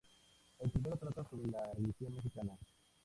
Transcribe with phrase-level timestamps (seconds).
[0.57, 2.41] El primero trata sobre la religión mexica.